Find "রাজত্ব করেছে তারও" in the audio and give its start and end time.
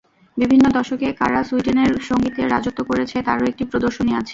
2.45-3.49